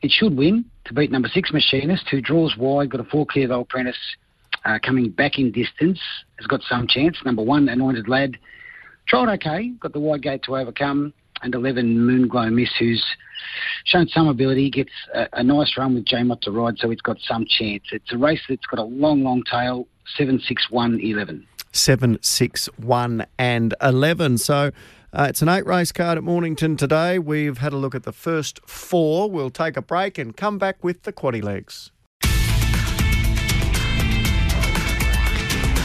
it 0.00 0.10
should 0.10 0.36
win 0.36 0.64
to 0.86 0.94
beat 0.94 1.10
number 1.10 1.28
six 1.28 1.52
Machinist, 1.52 2.08
who 2.10 2.22
draws 2.22 2.56
wide, 2.56 2.90
got 2.90 3.00
a 3.00 3.04
four 3.04 3.26
clear 3.26 3.52
old 3.52 3.66
apprentice 3.66 3.98
uh, 4.64 4.78
coming 4.82 5.10
back 5.10 5.38
in 5.38 5.52
distance, 5.52 6.00
has 6.38 6.46
got 6.46 6.62
some 6.62 6.86
chance. 6.86 7.18
Number 7.26 7.42
one, 7.42 7.68
Anointed 7.68 8.08
Lad, 8.08 8.38
tried 9.06 9.34
okay, 9.34 9.68
got 9.80 9.92
the 9.92 10.00
wide 10.00 10.22
gate 10.22 10.42
to 10.44 10.56
overcome. 10.56 11.12
And 11.42 11.54
11, 11.54 11.98
Moonglow 11.98 12.50
Miss, 12.50 12.70
who's 12.78 13.04
shown 13.84 14.08
some 14.08 14.28
ability, 14.28 14.64
He 14.64 14.70
gets 14.70 14.92
a, 15.14 15.28
a 15.34 15.42
nice 15.42 15.76
run 15.76 15.94
with 15.94 16.04
J 16.04 16.22
Mott 16.22 16.42
to 16.42 16.50
ride, 16.50 16.78
so 16.78 16.90
he's 16.90 17.00
got 17.00 17.18
some 17.20 17.46
chance. 17.46 17.84
It's 17.92 18.12
a 18.12 18.18
race 18.18 18.40
that's 18.48 18.66
got 18.66 18.80
a 18.80 18.84
long, 18.84 19.22
long 19.22 19.42
tail, 19.50 19.86
7, 20.16 20.40
6, 20.40 20.70
1, 20.70 21.00
11. 21.00 21.46
7, 21.72 22.18
6, 22.20 22.66
1, 22.76 23.26
and 23.38 23.74
11. 23.82 24.38
So 24.38 24.70
uh, 25.12 25.26
it's 25.28 25.42
an 25.42 25.48
eight 25.48 25.66
race 25.66 25.92
card 25.92 26.18
at 26.18 26.24
Mornington 26.24 26.76
today. 26.76 27.18
We've 27.18 27.58
had 27.58 27.72
a 27.72 27.76
look 27.76 27.94
at 27.94 28.04
the 28.04 28.12
first 28.12 28.60
four. 28.66 29.30
We'll 29.30 29.50
take 29.50 29.76
a 29.76 29.82
break 29.82 30.18
and 30.18 30.36
come 30.36 30.58
back 30.58 30.82
with 30.82 31.02
the 31.02 31.12
quaddy 31.12 31.42
legs. 31.42 31.90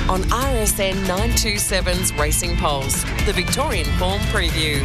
on 0.09 0.23
RSN 0.23 0.93
927's 1.05 2.11
Racing 2.13 2.55
Pulse, 2.55 3.03
the 3.27 3.31
Victorian 3.31 3.85
Form 3.99 4.19
Preview. 4.31 4.79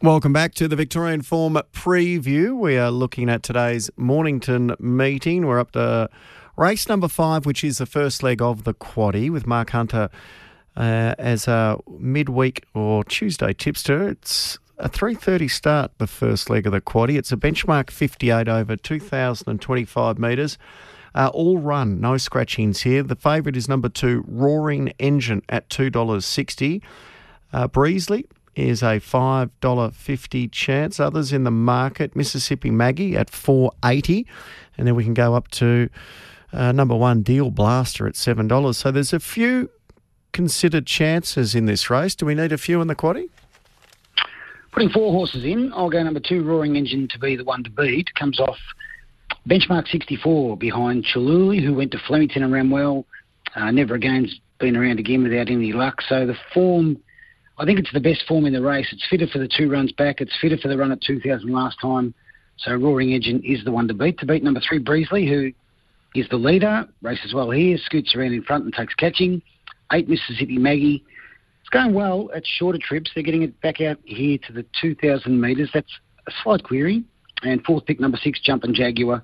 Welcome 0.00 0.32
back 0.32 0.54
to 0.54 0.68
the 0.68 0.76
Victorian 0.76 1.22
Form 1.22 1.58
Preview. 1.72 2.56
We 2.56 2.78
are 2.78 2.92
looking 2.92 3.28
at 3.28 3.42
today's 3.42 3.90
Mornington 3.96 4.76
meeting. 4.78 5.44
We're 5.44 5.58
up 5.58 5.72
to 5.72 6.08
race 6.56 6.88
number 6.88 7.08
five, 7.08 7.44
which 7.44 7.64
is 7.64 7.78
the 7.78 7.86
first 7.86 8.22
leg 8.22 8.40
of 8.40 8.62
the 8.62 8.74
quaddy 8.74 9.28
with 9.28 9.44
Mark 9.44 9.70
Hunter 9.70 10.08
uh, 10.76 11.16
as 11.18 11.48
a 11.48 11.78
midweek 11.98 12.64
or 12.74 13.02
Tuesday 13.02 13.52
tipster. 13.52 14.08
It's 14.08 14.60
a 14.78 14.88
3.30 14.88 15.50
start, 15.50 15.90
the 15.98 16.06
first 16.06 16.48
leg 16.48 16.66
of 16.66 16.72
the 16.72 16.80
quaddy. 16.80 17.18
It's 17.18 17.32
a 17.32 17.36
benchmark 17.36 17.90
58 17.90 18.46
over 18.46 18.76
2,025 18.76 20.16
metres. 20.16 20.58
Uh, 21.12 21.28
all 21.34 21.58
run, 21.58 22.00
no 22.00 22.18
scratchings 22.18 22.82
here. 22.82 23.02
The 23.02 23.16
favourite 23.16 23.56
is 23.56 23.68
number 23.68 23.88
two, 23.88 24.24
Roaring 24.28 24.92
Engine 25.00 25.42
at 25.48 25.68
$2.60. 25.68 26.82
Uh, 27.52 27.66
Breesley 27.66 28.26
is 28.58 28.82
a 28.82 29.00
$5.50 29.00 30.50
chance. 30.50 30.98
Others 30.98 31.32
in 31.32 31.44
the 31.44 31.50
market, 31.50 32.16
Mississippi 32.16 32.70
Maggie 32.70 33.16
at 33.16 33.30
$4.80. 33.30 34.26
And 34.76 34.86
then 34.86 34.94
we 34.94 35.04
can 35.04 35.14
go 35.14 35.34
up 35.34 35.48
to 35.52 35.88
uh, 36.52 36.72
number 36.72 36.96
one, 36.96 37.22
Deal 37.22 37.50
Blaster 37.50 38.06
at 38.06 38.14
$7. 38.14 38.74
So 38.74 38.90
there's 38.90 39.12
a 39.12 39.20
few 39.20 39.70
considered 40.32 40.86
chances 40.86 41.54
in 41.54 41.66
this 41.66 41.90
race. 41.90 42.14
Do 42.14 42.26
we 42.26 42.34
need 42.34 42.52
a 42.52 42.58
few 42.58 42.80
in 42.80 42.88
the 42.88 42.96
quaddy? 42.96 43.28
Putting 44.72 44.90
four 44.90 45.12
horses 45.12 45.44
in, 45.44 45.72
I'll 45.72 45.90
go 45.90 46.02
number 46.02 46.20
two, 46.20 46.44
Roaring 46.44 46.76
Engine, 46.76 47.08
to 47.08 47.18
be 47.18 47.36
the 47.36 47.44
one 47.44 47.64
to 47.64 47.70
beat. 47.70 48.14
Comes 48.14 48.38
off 48.38 48.58
Benchmark 49.48 49.88
64 49.88 50.56
behind 50.56 51.04
Chaluli, 51.04 51.64
who 51.64 51.74
went 51.74 51.92
to 51.92 51.98
Flemington 52.06 52.42
and 52.42 52.52
ran 52.52 52.70
well. 52.70 53.06
Uh, 53.54 53.70
never 53.70 53.94
again's 53.94 54.38
been 54.58 54.76
around 54.76 54.98
again 54.98 55.22
without 55.22 55.48
any 55.48 55.72
luck. 55.72 56.02
So 56.02 56.26
the 56.26 56.36
form, 56.52 56.98
I 57.58 57.64
think 57.64 57.80
it's 57.80 57.92
the 57.92 58.00
best 58.00 58.22
form 58.28 58.46
in 58.46 58.52
the 58.52 58.62
race. 58.62 58.86
It's 58.92 59.06
fitter 59.10 59.26
for 59.26 59.38
the 59.38 59.48
two 59.48 59.68
runs 59.68 59.90
back. 59.92 60.20
It's 60.20 60.36
fitter 60.40 60.56
for 60.56 60.68
the 60.68 60.78
run 60.78 60.92
at 60.92 61.00
2000 61.00 61.50
last 61.52 61.78
time. 61.80 62.14
So 62.58 62.74
Roaring 62.74 63.12
Engine 63.12 63.42
is 63.44 63.64
the 63.64 63.72
one 63.72 63.88
to 63.88 63.94
beat. 63.94 64.18
To 64.20 64.26
beat 64.26 64.44
number 64.44 64.60
three, 64.66 64.78
Breesley, 64.78 65.28
who 65.28 65.52
is 66.14 66.28
the 66.28 66.36
leader. 66.36 66.86
Races 67.02 67.34
well 67.34 67.50
here, 67.50 67.76
scoots 67.78 68.14
around 68.14 68.32
in 68.32 68.42
front 68.42 68.64
and 68.64 68.72
takes 68.72 68.94
catching. 68.94 69.42
Eight, 69.92 70.08
Mississippi 70.08 70.58
Maggie. 70.58 71.04
It's 71.60 71.68
going 71.70 71.94
well 71.94 72.30
at 72.34 72.46
shorter 72.46 72.78
trips. 72.80 73.10
They're 73.14 73.24
getting 73.24 73.42
it 73.42 73.60
back 73.60 73.80
out 73.80 73.98
here 74.04 74.38
to 74.46 74.52
the 74.52 74.64
2,000 74.80 75.40
metres. 75.40 75.70
That's 75.74 75.92
a 76.28 76.32
slight 76.42 76.62
query. 76.62 77.04
And 77.42 77.62
fourth 77.64 77.86
pick, 77.86 77.98
number 77.98 78.18
six, 78.22 78.40
Jumping 78.40 78.74
Jaguar. 78.74 79.22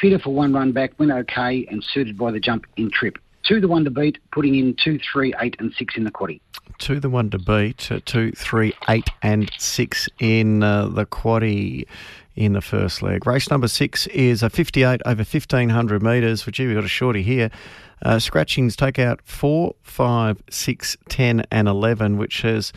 Fitter 0.00 0.18
for 0.18 0.34
one 0.34 0.52
run 0.52 0.72
back, 0.72 0.98
went 0.98 1.12
okay 1.12 1.66
and 1.70 1.84
suited 1.92 2.18
by 2.18 2.32
the 2.32 2.40
jump 2.40 2.64
in 2.76 2.90
trip. 2.90 3.16
Two 3.42 3.60
the 3.60 3.68
one 3.68 3.84
to 3.84 3.90
beat, 3.90 4.18
putting 4.32 4.54
in 4.54 4.74
two, 4.74 4.98
three, 5.12 5.32
eight, 5.40 5.56
and 5.58 5.72
six 5.74 5.96
in 5.96 6.04
the 6.04 6.10
quaddy. 6.10 6.40
Two 6.78 7.00
the 7.00 7.10
one 7.10 7.30
to 7.30 7.38
beat, 7.38 7.90
uh, 7.90 8.00
two, 8.04 8.32
three, 8.32 8.74
eight, 8.88 9.08
and 9.22 9.50
six 9.58 10.08
in 10.18 10.62
uh, 10.62 10.88
the 10.88 11.06
quaddy 11.06 11.86
in 12.36 12.52
the 12.52 12.60
first 12.60 13.02
leg. 13.02 13.26
Race 13.26 13.50
number 13.50 13.68
six 13.68 14.06
is 14.08 14.42
a 14.42 14.50
58 14.50 15.02
over 15.04 15.18
1500 15.18 16.02
metres. 16.02 16.42
Gee, 16.44 16.66
we've 16.66 16.76
got 16.76 16.84
a 16.84 16.88
shorty 16.88 17.22
here. 17.22 17.50
Uh, 18.02 18.18
scratchings 18.18 18.76
take 18.76 18.98
out 18.98 19.20
four, 19.24 19.74
five, 19.82 20.42
six, 20.48 20.96
10, 21.08 21.44
and 21.50 21.68
11, 21.68 22.16
which 22.16 22.42
has 22.42 22.72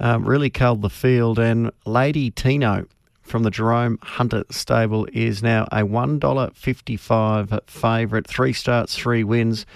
um, 0.00 0.24
really 0.26 0.50
culled 0.50 0.82
the 0.82 0.90
field. 0.90 1.38
And 1.38 1.70
Lady 1.86 2.30
Tino 2.30 2.86
from 3.28 3.42
the 3.42 3.50
Jerome 3.50 3.98
Hunter 4.02 4.44
stable 4.50 5.06
is 5.12 5.42
now 5.42 5.64
a 5.70 5.82
$1.55 5.82 7.70
favourite. 7.70 8.26
Three 8.26 8.52
starts, 8.52 8.96
three 8.96 9.22
wins. 9.24 9.66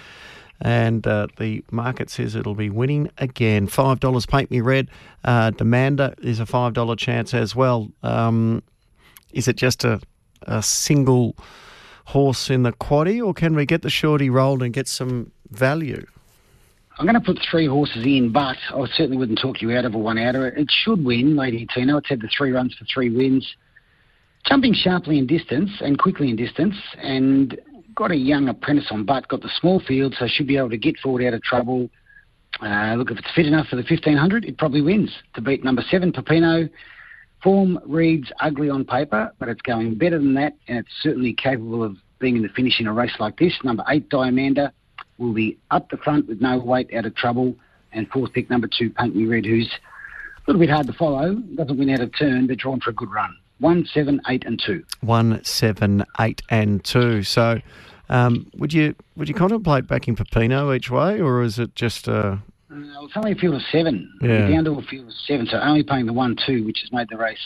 And 0.61 1.05
uh, 1.05 1.27
the 1.37 1.63
market 1.71 2.09
says 2.09 2.35
it'll 2.35 2.55
be 2.55 2.69
winning 2.69 3.09
again. 3.17 3.67
$5 3.67 4.27
Paint 4.27 4.51
Me 4.51 4.61
Red. 4.61 4.89
Uh, 5.23 5.51
Demander 5.51 6.13
is 6.21 6.39
a 6.39 6.45
$5 6.45 6.97
chance 6.97 7.33
as 7.33 7.55
well. 7.55 7.89
Um, 8.01 8.63
is 9.31 9.47
it 9.47 9.57
just 9.57 9.83
a, 9.83 9.99
a 10.43 10.63
single 10.63 11.35
horse 12.05 12.49
in 12.49 12.63
the 12.63 12.71
quaddy, 12.73 13.25
or 13.25 13.33
can 13.33 13.55
we 13.55 13.65
get 13.65 13.81
the 13.81 13.89
shorty 13.89 14.29
rolled 14.29 14.61
and 14.63 14.73
get 14.73 14.87
some 14.87 15.31
value? 15.49 16.05
I'm 16.97 17.05
going 17.05 17.19
to 17.19 17.21
put 17.21 17.39
three 17.49 17.65
horses 17.65 18.05
in, 18.05 18.31
but 18.31 18.57
I 18.69 18.85
certainly 18.93 19.17
wouldn't 19.17 19.39
talk 19.41 19.61
you 19.61 19.71
out 19.75 19.85
of 19.85 19.95
a 19.95 19.97
one 19.97 20.19
outer. 20.19 20.47
It 20.47 20.69
should 20.69 21.03
win, 21.03 21.35
Lady 21.35 21.67
Tino. 21.73 21.97
It's 21.97 22.09
had 22.09 22.21
the 22.21 22.29
three 22.37 22.51
runs 22.51 22.75
for 22.75 22.85
three 22.85 23.09
wins. 23.09 23.55
Jumping 24.45 24.73
sharply 24.73 25.17
in 25.17 25.25
distance 25.25 25.71
and 25.81 25.97
quickly 25.97 26.29
in 26.29 26.35
distance, 26.35 26.75
and 27.01 27.57
got 27.95 28.11
a 28.11 28.15
young 28.15 28.49
apprentice 28.49 28.87
on 28.91 29.05
butt, 29.05 29.27
got 29.27 29.41
the 29.41 29.49
small 29.59 29.79
field, 29.79 30.15
so 30.19 30.27
should 30.27 30.47
be 30.47 30.57
able 30.57 30.69
to 30.69 30.77
get 30.77 30.97
forward 30.99 31.23
out 31.25 31.33
of 31.33 31.41
trouble. 31.41 31.89
Uh, 32.61 32.93
look, 32.95 33.09
if 33.09 33.17
it's 33.17 33.31
fit 33.35 33.47
enough 33.47 33.67
for 33.67 33.75
the 33.75 33.83
1500, 33.83 34.45
it 34.45 34.57
probably 34.57 34.81
wins. 34.81 35.11
To 35.35 35.41
beat 35.41 35.63
number 35.63 35.83
seven, 35.89 36.11
Pepino. 36.11 36.69
Form 37.41 37.79
reads 37.85 38.31
ugly 38.39 38.69
on 38.69 38.85
paper, 38.85 39.31
but 39.39 39.49
it's 39.49 39.61
going 39.63 39.95
better 39.95 40.17
than 40.17 40.33
that, 40.35 40.53
and 40.67 40.77
it's 40.77 40.93
certainly 41.01 41.33
capable 41.33 41.83
of 41.83 41.97
being 42.19 42.35
in 42.37 42.43
the 42.43 42.49
finish 42.49 42.79
in 42.79 42.87
a 42.87 42.93
race 42.93 43.15
like 43.19 43.37
this. 43.37 43.53
Number 43.63 43.83
eight, 43.89 44.09
Diamanda, 44.09 44.71
will 45.17 45.33
be 45.33 45.57
up 45.71 45.89
the 45.89 45.97
front 45.97 46.27
with 46.27 46.41
no 46.41 46.57
weight, 46.57 46.93
out 46.93 47.05
of 47.05 47.15
trouble. 47.15 47.55
And 47.91 48.09
fourth 48.09 48.33
pick, 48.33 48.49
number 48.49 48.67
two, 48.67 48.89
Paint 48.89 49.15
Me 49.15 49.25
Red, 49.25 49.45
who's 49.45 49.67
a 49.67 50.51
little 50.51 50.59
bit 50.59 50.69
hard 50.69 50.87
to 50.87 50.93
follow, 50.93 51.35
doesn't 51.35 51.77
win 51.77 51.89
out 51.89 52.01
of 52.01 52.17
turn, 52.17 52.47
but 52.47 52.57
drawn 52.57 52.79
for 52.79 52.89
a 52.89 52.93
good 52.93 53.11
run. 53.11 53.35
One, 53.59 53.85
seven, 53.85 54.19
eight, 54.27 54.43
and 54.45 54.59
two. 54.59 54.83
One, 55.01 55.43
seven, 55.43 56.03
eight, 56.19 56.41
and 56.49 56.83
two. 56.83 57.23
So, 57.23 57.61
um, 58.09 58.47
would 58.57 58.73
you 58.73 58.95
would 59.15 59.29
you 59.29 59.35
contemplate 59.35 59.87
backing 59.87 60.15
Pepino 60.15 60.75
each 60.75 60.89
way, 60.89 61.21
or 61.21 61.43
is 61.43 61.59
it 61.59 61.75
just 61.75 62.09
uh, 62.09 62.37
uh, 62.73 63.05
it's 63.05 63.15
only 63.15 63.33
a 63.33 63.35
field 63.35 63.55
of 63.55 63.61
seven. 63.71 64.11
Yeah. 64.21 64.47
Down 64.47 64.65
to 64.65 64.71
a 64.71 64.81
field 64.81 65.07
of 65.07 65.13
seven, 65.27 65.45
so 65.47 65.59
only 65.59 65.83
paying 65.83 66.05
the 66.07 66.13
one 66.13 66.35
two, 66.45 66.65
which 66.65 66.79
has 66.81 66.91
made 66.91 67.07
the 67.09 67.17
race. 67.17 67.37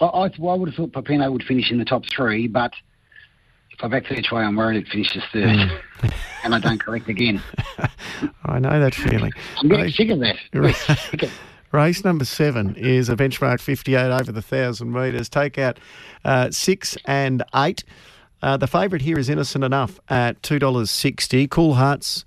I, 0.00 0.06
I, 0.06 0.24
I 0.26 0.54
would 0.54 0.68
have 0.68 0.76
thought 0.76 0.92
Pepino 0.92 1.32
would 1.32 1.44
finish 1.44 1.70
in 1.70 1.78
the 1.78 1.84
top 1.84 2.04
three, 2.14 2.46
but 2.46 2.72
if 3.80 3.84
I 3.84 3.88
back 3.88 4.12
each 4.12 4.30
way, 4.30 4.42
I'm 4.42 4.56
worried 4.56 4.76
it 4.76 4.88
finishes 4.88 5.22
third, 5.32 5.56
Mm. 5.56 5.80
and 6.44 6.54
I 6.54 6.58
don't 6.58 6.78
correct 6.78 7.08
again. 7.08 7.40
I 8.44 8.58
know 8.58 8.78
that 8.78 8.94
feeling. 8.94 9.32
I'm 9.56 9.68
getting 9.68 9.84
Race- 9.86 9.96
sick 9.96 10.10
of 10.10 10.20
that. 10.20 11.30
Race 11.72 12.04
number 12.04 12.24
seven 12.26 12.74
is 12.76 13.08
a 13.08 13.16
benchmark 13.16 13.60
58 13.60 13.96
over 14.10 14.32
the 14.32 14.40
1,000 14.42 14.92
metres. 14.92 15.28
Take 15.30 15.56
out 15.56 15.78
uh, 16.24 16.50
six 16.50 16.98
and 17.06 17.42
eight. 17.54 17.84
Uh, 18.42 18.56
the 18.58 18.66
favourite 18.66 19.02
here 19.02 19.18
is 19.18 19.28
Innocent 19.30 19.64
Enough 19.64 19.98
at 20.10 20.42
$2.60. 20.42 21.48
Cool 21.48 21.74
Hearts, 21.74 22.24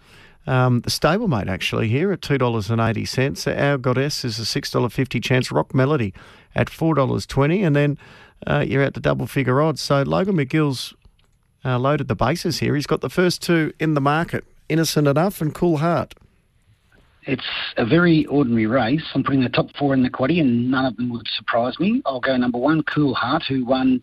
um, 0.48 0.81
the 0.81 0.89
stablemate 0.89 1.48
actually 1.50 1.88
here 1.89 2.12
at 2.12 2.22
$2.80. 2.22 3.60
Our 3.62 3.77
Goddess 3.77 4.25
is 4.25 4.39
a 4.39 4.43
$6.50 4.43 5.24
chance. 5.24 5.51
Rock 5.51 5.75
Melody 5.75 6.13
at 6.55 6.67
$4.20. 6.67 7.65
And 7.65 7.75
then 7.75 7.98
uh, 8.48 8.63
you're 8.67 8.81
at 8.83 8.93
the 8.95 9.00
double 9.00 9.27
figure 9.27 9.62
odds. 9.62 9.81
So 9.81 10.01
Logan 10.03 10.36
McGill's 10.38 10.93
uh, 11.65 11.79
loaded 11.79 12.08
the 12.08 12.15
bases 12.15 12.60
here. 12.60 12.75
He's 12.75 12.88
got 12.88 13.01
the 13.01 13.10
first 13.10 13.41
two 13.41 13.74
in 13.79 13.93
the 13.93 14.01
market 14.01 14.43
Innocent 14.70 15.08
Enough 15.08 15.41
and 15.41 15.53
Cool 15.53 15.77
Heart. 15.77 16.15
It's 17.25 17.48
a 17.77 17.86
very 17.86 18.25
ordinary 18.25 18.67
race. 18.67 19.03
I'm 19.13 19.24
putting 19.24 19.43
the 19.43 19.50
top 19.50 19.67
four 19.77 19.93
in 19.93 20.03
the 20.03 20.10
quaddy, 20.10 20.41
and 20.41 20.70
none 20.70 20.86
of 20.86 20.98
them 20.98 21.10
would 21.12 21.27
surprise 21.38 21.79
me. 21.79 22.01
I'll 22.05 22.20
go 22.20 22.36
number 22.36 22.58
one, 22.58 22.84
Cool 22.84 23.13
Heart, 23.13 23.43
who 23.48 23.65
won 23.65 24.01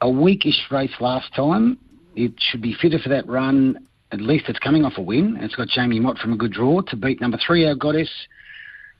a 0.00 0.08
weakish 0.08 0.58
race 0.70 0.94
last 1.00 1.34
time. 1.34 1.78
It 2.16 2.32
should 2.38 2.62
be 2.62 2.74
fitter 2.80 2.98
for 2.98 3.10
that 3.10 3.26
run. 3.28 3.86
At 4.12 4.20
least 4.20 4.46
it's 4.48 4.58
coming 4.58 4.84
off 4.84 4.94
a 4.96 5.02
win. 5.02 5.36
It's 5.40 5.54
got 5.54 5.68
Jamie 5.68 6.00
Mott 6.00 6.18
from 6.18 6.32
a 6.32 6.36
good 6.36 6.52
draw 6.52 6.80
to 6.80 6.96
beat 6.96 7.20
number 7.20 7.38
three, 7.46 7.66
Our 7.66 7.74
Goddess. 7.74 8.10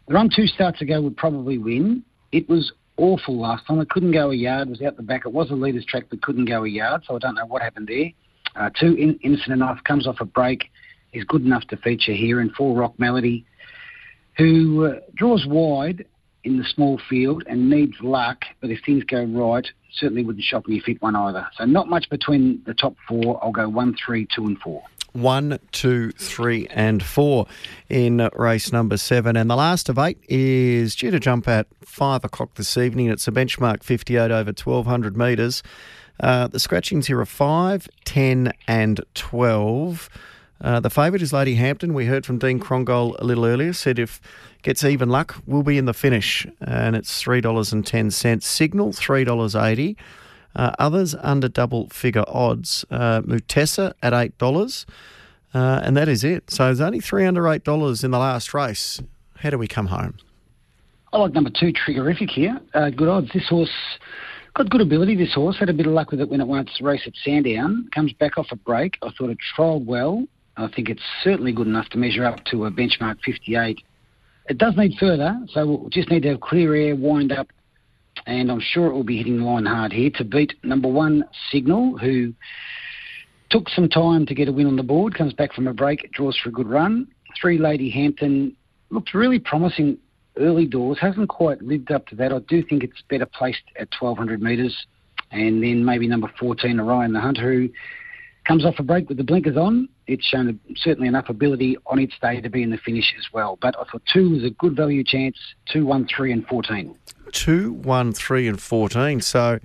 The 0.07 0.15
run 0.15 0.31
two 0.35 0.47
starts 0.47 0.83
ago 0.83 1.01
would 1.01 1.17
probably 1.17 1.57
win. 1.57 2.05
It 2.33 2.49
was 2.49 2.73
awful 3.01 3.39
last 3.39 3.67
time. 3.67 3.81
It 3.81 3.91
couldn't 3.91 4.13
go 4.13 4.31
a 4.31 4.35
yard. 4.35 4.69
It 4.69 4.71
was 4.71 4.83
out 4.83 4.97
the 4.97 5.03
back. 5.03 5.23
It 5.27 5.33
was 5.33 5.51
a 5.51 5.55
leader's 5.55 5.85
track, 5.85 6.05
but 6.11 6.23
couldn't 6.23 6.45
go 6.45 6.65
a 6.65 6.69
yard. 6.69 7.03
So 7.07 7.17
I 7.17 7.19
don't 7.19 7.35
know 7.35 7.47
what 7.47 7.63
happened 7.63 7.89
there. 7.89 8.11
Uh, 8.57 8.71
two, 8.79 8.95
in, 8.95 9.19
Innocent 9.23 9.53
Enough, 9.53 9.79
comes 9.85 10.07
off 10.07 10.21
a 10.21 10.25
break. 10.25 10.71
Is 11.13 11.25
good 11.25 11.45
enough 11.45 11.67
to 11.69 11.77
feature 11.77 12.13
here. 12.13 12.39
And 12.39 12.53
four, 12.53 12.77
Rock 12.77 12.95
Melody, 12.99 13.45
who 14.37 14.87
uh, 14.87 15.01
draws 15.17 15.45
wide 15.45 16.05
in 16.45 16.57
the 16.57 16.65
small 16.65 17.01
field 17.09 17.43
and 17.47 17.69
needs 17.69 17.95
luck, 18.01 18.45
but 18.61 18.71
if 18.71 18.79
things 18.87 19.05
go 19.05 19.25
right, 19.25 19.67
certainly 19.93 20.25
wouldn't 20.25 20.45
shock 20.45 20.69
me 20.69 20.79
if 20.79 20.89
it 20.89 21.03
won 21.03 21.17
either. 21.17 21.47
So 21.57 21.65
not 21.65 21.89
much 21.89 22.09
between 22.11 22.63
the 22.65 22.75
top 22.75 22.95
four. 23.09 23.43
I'll 23.43 23.53
go 23.53 23.69
one, 23.69 23.95
three, 24.05 24.27
two, 24.35 24.47
and 24.47 24.59
four. 24.59 24.83
One, 25.13 25.59
two, 25.73 26.13
three, 26.13 26.67
and 26.71 27.03
four 27.03 27.47
in 27.89 28.29
race 28.35 28.73
number 28.73 28.97
seven. 28.97 29.37
And 29.37 29.51
the 29.51 29.57
last 29.57 29.89
of 29.89 29.99
eight 29.99 30.19
is 30.29 30.95
due 30.95 31.11
to 31.11 31.21
jump 31.21 31.49
at 31.49 31.67
five 31.85 32.25
o'clock 32.25 32.55
this 32.55 32.77
evening. 32.77 33.09
It's 33.09 33.27
a 33.29 33.33
benchmark 33.33 33.83
58 33.83 34.31
over 34.31 34.51
1200 34.51 35.17
metres. 35.17 35.63
Uh, 36.21 36.47
the 36.47 36.61
scratchings 36.61 37.07
here 37.07 37.19
are 37.21 37.27
5, 37.27 37.89
10, 38.05 38.53
and 38.69 39.01
12. 39.15 40.11
Uh, 40.61 40.79
the 40.79 40.91
favourite 40.91 41.23
is 41.23 41.33
Lady 41.33 41.55
Hampton. 41.55 41.95
We 41.95 42.05
heard 42.05 42.27
from 42.27 42.39
Dean 42.39 42.61
Krongold 42.61 43.17
a 43.19 43.25
little 43.25 43.47
earlier, 43.47 43.73
said 43.73 43.99
if 43.99 44.21
gets 44.63 44.85
even 44.85 45.09
luck, 45.09 45.37
we'll 45.47 45.63
be 45.63 45.79
in 45.79 45.87
the 45.87 45.95
finish. 45.95 46.47
And 46.61 46.95
it's 46.95 47.23
$3.10. 47.23 48.43
Signal, 48.43 48.93
$3.80. 48.93 49.97
Uh, 50.55 50.73
others 50.79 51.15
under 51.21 51.49
double 51.49 51.89
figure 51.89 52.25
odds. 52.27 52.85
Uh, 52.91 53.23
Mutessa 53.23 53.93
at 54.03 54.13
$8. 54.13 54.87
Uh, 55.53 55.81
and 55.83 55.97
that 55.97 56.09
is 56.09 56.25
it. 56.25 56.51
So 56.51 56.65
there's 56.65 56.81
only 56.81 57.01
three 57.01 57.27
under 57.27 57.43
$8 57.43 58.05
in 58.05 58.11
the 58.11 58.19
last 58.19 58.55
race. 58.55 59.01
How 59.37 59.51
do 59.51 59.59
we 59.59 59.67
come 59.67 59.87
home? 59.87 60.17
I 61.13 61.19
like 61.19 61.33
number 61.33 61.51
two, 61.51 61.73
Triggerific 61.73 62.31
here. 62.31 62.61
Uh, 62.73 62.91
good 62.91 63.09
odds. 63.09 63.31
This 63.33 63.49
horse 63.49 63.71
got 64.55 64.71
good 64.71 64.81
ability. 64.81 65.17
This 65.17 65.35
horse 65.35 65.59
had 65.59 65.69
a 65.69 65.73
bit 65.73 65.87
of 65.87 65.93
luck 65.93 66.11
with 66.11 66.21
it 66.21 66.29
when 66.29 66.41
it 66.41 66.47
won 66.47 66.61
its 66.61 66.81
race 66.81 67.03
at 67.07 67.15
Sandown. 67.25 67.89
Comes 67.93 68.13
back 68.13 68.39
off 68.39 68.47
a 68.53 68.57
break. 68.57 68.97
I 69.03 69.11
thought 69.11 69.31
it 69.31 69.39
trialled 69.57 69.87
well. 69.87 70.25
I 70.57 70.69
think 70.69 70.89
it's 70.89 71.03
certainly 71.25 71.53
good 71.53 71.67
enough 71.67 71.89
to 71.91 71.99
measure 71.99 72.25
up 72.25 72.45
to 72.47 72.67
a 72.67 72.71
benchmark 72.71 73.21
58. 73.25 73.79
It 74.49 74.59
does 74.59 74.77
need 74.77 74.95
further, 74.99 75.41
so 75.53 75.67
we'll 75.67 75.89
just 75.91 76.11
need 76.11 76.23
to 76.25 76.31
have 76.31 76.41
clear 76.41 76.75
air, 76.75 76.97
wind 76.97 77.33
up, 77.33 77.49
and 78.27 78.51
I'm 78.51 78.61
sure 78.61 78.87
it 78.87 78.93
will 78.93 79.05
be 79.05 79.17
hitting 79.17 79.39
the 79.39 79.45
line 79.45 79.67
hard 79.67 79.93
here 79.93 80.11
to 80.17 80.25
beat 80.25 80.55
number 80.63 80.89
one, 80.89 81.25
Signal, 81.51 81.99
who 81.99 82.33
took 83.51 83.69
some 83.69 83.89
time 83.89 84.27
to 84.27 84.35
get 84.35 84.49
a 84.49 84.53
win 84.53 84.67
on 84.67 84.77
the 84.77 84.83
board, 84.83 85.15
comes 85.15 85.33
back 85.33 85.53
from 85.53 85.67
a 85.67 85.75
break, 85.75 86.11
draws 86.13 86.37
for 86.39 86.49
a 86.49 86.53
good 86.53 86.69
run. 86.69 87.09
Three, 87.41 87.59
Lady 87.59 87.91
Hampton, 87.91 88.57
looked 88.91 89.15
really 89.15 89.39
promising 89.39 89.99
early 90.37 90.67
doors, 90.67 90.99
hasn't 91.01 91.29
quite 91.29 91.63
lived 91.63 91.91
up 91.91 92.07
to 92.09 92.17
that. 92.17 92.33
I 92.33 92.39
do 92.41 92.63
think 92.63 92.85
it's 92.85 93.03
better 93.09 93.27
placed 93.27 93.63
at 93.79 93.89
1200 93.99 94.41
metres. 94.41 94.77
And 95.33 95.63
then 95.63 95.85
maybe 95.85 96.09
number 96.09 96.31
14, 96.39 96.81
Orion 96.81 97.13
the 97.13 97.21
Hunter, 97.21 97.53
who 97.53 97.69
comes 98.47 98.65
off 98.65 98.79
a 98.79 98.83
break 98.83 99.09
with 99.09 99.19
the 99.19 99.25
blinkers 99.25 99.57
on. 99.57 99.89
It's 100.11 100.27
shown 100.27 100.49
a, 100.49 100.77
certainly 100.77 101.09
enough 101.09 101.29
ability 101.29 101.77
on 101.87 101.99
its 101.99 102.15
day 102.21 102.41
to 102.41 102.49
be 102.49 102.63
in 102.63 102.71
the 102.71 102.79
finish 102.79 103.15
as 103.19 103.33
well. 103.33 103.59
But 103.61 103.77
I 103.79 103.85
thought 103.85 104.03
two 104.13 104.31
was 104.31 104.45
a 104.45 104.51
good 104.51 104.75
value 104.75 105.05
chance, 105.05 105.37
two, 105.67 105.87
one, 105.87 106.07
three, 106.07 106.33
and 106.33 106.47
14. 106.47 106.95
Two, 107.33 107.73
one, 107.73 108.13
three, 108.13 108.49
and 108.49 108.61
14. 108.61 109.21
So 109.21 109.61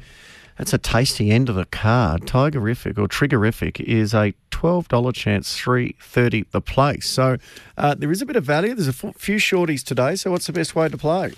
that's 0.58 0.74
a 0.74 0.78
tasty 0.78 1.32
end 1.32 1.50
of 1.50 1.56
the 1.56 1.66
card. 1.66 2.24
Tigerific 2.24 2.98
or 2.98 3.08
Triggerific 3.08 3.80
is 3.82 4.14
a 4.14 4.34
$12 4.52 5.14
chance, 5.14 5.58
three 5.58 5.96
thirty 6.00 6.46
the 6.52 6.62
place. 6.62 7.10
So 7.10 7.38
uh, 7.78 7.96
there 7.96 8.12
is 8.12 8.22
a 8.22 8.26
bit 8.26 8.36
of 8.36 8.46
value. 8.46 8.74
There's 8.74 8.88
a 8.88 9.08
f- 9.08 9.16
few 9.18 9.36
shorties 9.38 9.84
today. 9.84 10.16
So 10.16 10.32
what's 10.32 10.48
the 10.48 10.54
best 10.54 10.76
way 10.76 10.88
to 10.88 10.98
play? 10.98 11.34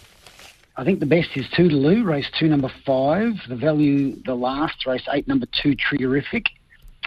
I 0.75 0.83
think 0.83 0.99
the 0.99 1.07
best 1.07 1.29
is 1.35 1.45
Toodaloo, 1.47 2.05
race 2.05 2.27
two, 2.37 2.47
number 2.47 2.71
five. 2.85 3.33
The 3.49 3.55
value, 3.55 4.21
the 4.23 4.35
last, 4.35 4.85
race 4.85 5.01
eight, 5.11 5.27
number 5.27 5.47
two, 5.63 5.75
Triggerific. 5.75 6.45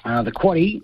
Uh, 0.05 0.23
the 0.23 0.33
quaddy, 0.33 0.81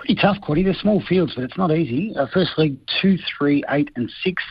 pretty 0.00 0.14
tough 0.14 0.38
quaddy. 0.38 0.64
They're 0.64 0.74
small 0.74 1.02
fields, 1.06 1.34
but 1.34 1.44
it's 1.44 1.58
not 1.58 1.70
easy. 1.70 2.16
Uh, 2.16 2.26
first 2.32 2.52
league, 2.56 2.78
two, 3.00 3.18
three, 3.36 3.62
eight, 3.68 3.90
and 3.96 4.10
six. 4.24 4.42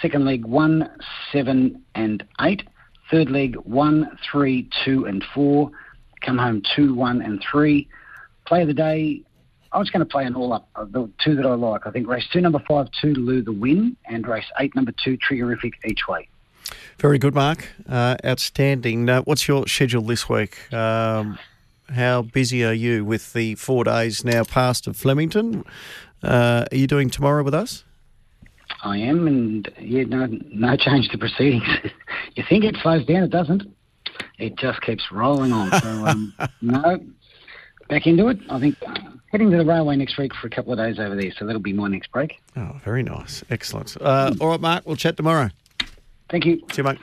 Second 0.00 0.24
leg, 0.24 0.46
one, 0.46 0.88
seven, 1.32 1.82
and 1.94 2.24
eight. 2.40 2.62
Third 3.10 3.28
leg, 3.28 3.56
one, 3.64 4.16
three, 4.30 4.68
two, 4.84 5.04
and 5.06 5.24
four. 5.34 5.70
Come 6.24 6.38
home 6.38 6.62
two, 6.76 6.94
one, 6.94 7.20
and 7.22 7.42
three. 7.50 7.88
Play 8.46 8.62
of 8.62 8.68
the 8.68 8.74
day. 8.74 9.22
I 9.72 9.78
was 9.78 9.90
going 9.90 10.00
to 10.00 10.10
play 10.10 10.24
an 10.24 10.36
all 10.36 10.52
up, 10.52 10.68
uh, 10.76 10.84
the 10.84 11.10
two 11.22 11.34
that 11.34 11.44
I 11.44 11.54
like. 11.54 11.86
I 11.86 11.90
think 11.90 12.06
race 12.06 12.26
two, 12.32 12.40
number 12.40 12.62
five, 12.68 12.86
two, 13.00 13.14
Lou 13.14 13.42
the 13.42 13.52
win, 13.52 13.96
and 14.06 14.26
race 14.26 14.44
eight, 14.60 14.76
number 14.76 14.92
two, 14.92 15.18
Triggerific 15.18 15.72
each 15.84 16.06
way. 16.08 16.28
Very 17.00 17.18
good, 17.18 17.34
Mark. 17.34 17.68
Uh, 17.88 18.16
outstanding. 18.24 19.08
Uh, 19.08 19.22
what's 19.22 19.48
your 19.48 19.66
schedule 19.66 20.02
this 20.02 20.28
week? 20.28 20.72
Um, 20.72 21.38
how 21.94 22.22
busy 22.22 22.64
are 22.64 22.74
you 22.74 23.04
with 23.04 23.32
the 23.32 23.54
four 23.56 23.84
days 23.84 24.24
now 24.24 24.44
past 24.44 24.86
of 24.86 24.96
Flemington? 24.96 25.64
Uh, 26.22 26.64
are 26.70 26.76
you 26.76 26.86
doing 26.86 27.10
tomorrow 27.10 27.42
with 27.42 27.54
us? 27.54 27.84
I 28.82 28.98
am, 28.98 29.26
and 29.26 29.70
yeah, 29.78 30.04
no, 30.04 30.26
no 30.26 30.76
change 30.76 31.08
to 31.08 31.18
proceedings. 31.18 31.64
you 32.34 32.44
think 32.48 32.64
it 32.64 32.76
slows 32.82 33.04
down, 33.06 33.22
it 33.22 33.30
doesn't. 33.30 33.62
It 34.38 34.56
just 34.56 34.80
keeps 34.82 35.10
rolling 35.10 35.52
on. 35.52 35.70
So, 35.80 35.88
um, 36.06 36.34
no, 36.62 37.00
back 37.88 38.06
into 38.06 38.28
it. 38.28 38.38
I 38.50 38.60
think 38.60 38.76
uh, 38.86 38.94
heading 39.30 39.50
to 39.50 39.56
the 39.56 39.64
railway 39.64 39.96
next 39.96 40.18
week 40.18 40.32
for 40.34 40.46
a 40.46 40.50
couple 40.50 40.72
of 40.72 40.78
days 40.78 40.98
over 40.98 41.14
there, 41.14 41.32
so 41.38 41.46
that'll 41.46 41.60
be 41.60 41.72
my 41.72 41.88
next 41.88 42.12
break. 42.12 42.40
Oh, 42.56 42.78
very 42.84 43.02
nice. 43.02 43.42
Excellent. 43.50 43.96
Uh, 44.00 44.34
all 44.40 44.48
right, 44.48 44.60
Mark, 44.60 44.86
we'll 44.86 44.96
chat 44.96 45.16
tomorrow. 45.16 45.50
Thank 46.30 46.44
you. 46.44 46.58
See 46.72 46.78
you, 46.78 46.84
mate. 46.84 46.98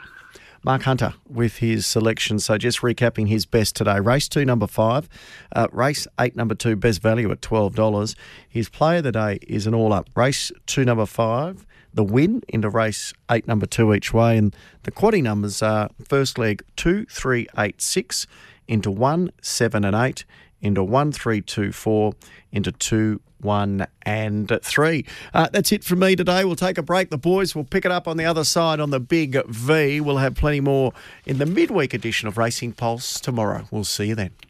Mark 0.64 0.84
Hunter 0.84 1.16
with 1.28 1.58
his 1.58 1.86
selection. 1.88 2.38
So 2.38 2.58
just 2.58 2.82
recapping 2.82 3.28
his 3.28 3.46
best 3.46 3.76
today. 3.76 4.00
Race 4.00 4.30
two, 4.30 4.46
number 4.46 4.68
five. 4.68 5.10
Uh, 5.56 5.68
race 5.72 6.08
eight, 6.20 6.36
number 6.36 6.54
two, 6.54 6.76
best 6.76 7.02
value 7.02 7.32
at 7.32 7.42
$12. 7.42 8.16
His 8.48 8.70
play 8.70 9.00
of 9.00 9.04
the 9.04 9.12
day 9.12 9.40
is 9.48 9.66
an 9.66 9.74
all 9.74 9.92
up. 9.92 10.10
Race 10.16 10.52
two, 10.68 10.86
number 10.86 11.06
five. 11.06 11.66
The 11.94 12.04
win 12.04 12.44
into 12.48 12.70
race 12.70 13.14
eight, 13.30 13.48
number 13.48 13.66
two 13.66 13.94
each 13.94 14.14
way. 14.14 14.38
And 14.38 14.56
the 14.84 14.92
quaddy 14.92 15.24
numbers 15.24 15.62
are 15.64 15.90
first 16.08 16.38
leg 16.38 16.64
two, 16.76 17.06
three, 17.06 17.48
eight, 17.58 17.82
six 17.82 18.28
into 18.68 18.92
one, 18.92 19.32
seven, 19.42 19.84
and 19.84 19.96
eight 19.96 20.26
into 20.62 20.84
one, 20.84 21.12
three, 21.12 21.42
two, 21.42 21.72
four 21.72 22.14
into 22.52 22.72
two, 22.72 23.20
one, 23.44 23.88
and 24.04 24.60
three. 24.64 25.06
Uh, 25.34 25.50
that's 25.52 25.72
it 25.72 25.84
from 25.84 26.00
me 26.00 26.16
today. 26.16 26.44
We'll 26.44 26.56
take 26.56 26.78
a 26.78 26.84
break. 26.84 27.10
The 27.10 27.18
boys 27.18 27.56
will 27.56 27.64
pick 27.64 27.86
it 27.86 27.92
up 27.92 28.08
on 28.08 28.18
the 28.18 28.26
other 28.26 28.44
side 28.44 28.80
on 28.80 28.90
the 28.90 29.00
big 29.00 29.46
V. 29.48 30.02
We'll 30.02 30.18
have 30.18 30.36
plenty 30.36 30.60
more 30.60 30.94
in 31.26 31.38
the 31.38 31.46
midweek 31.46 31.94
edition 31.94 32.28
of 32.28 32.38
Racing 32.38 32.74
Pulse 32.74 33.20
tomorrow. 33.20 33.66
We'll 33.72 33.84
see 33.84 34.06
you 34.06 34.16
then. 34.16 34.32